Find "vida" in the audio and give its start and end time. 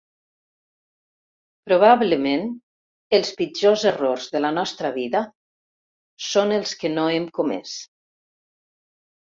4.99-5.23